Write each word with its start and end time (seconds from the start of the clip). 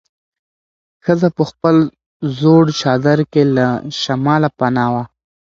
ښځه 1.03 1.29
په 1.37 1.43
خپل 1.49 1.75
زوړ 2.39 2.65
چادر 2.81 3.19
کې 3.31 3.43
له 3.55 3.67
شماله 4.01 4.49
پناه 4.57 4.87
وه. 4.93 5.03